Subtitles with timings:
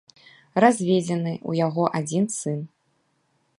[0.63, 2.59] Разведзены, у яго адзін сын.